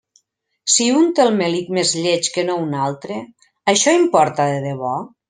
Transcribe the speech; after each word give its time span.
Si 0.75 0.85
un 1.01 1.11
té 1.19 1.25
el 1.25 1.35
melic 1.41 1.69
més 1.79 1.91
lleig 2.05 2.29
que 2.37 2.45
no 2.47 2.55
un 2.63 2.73
altre, 2.87 3.19
això 3.75 3.95
importa 4.03 4.49
de 4.55 4.61
debò? 4.65 4.97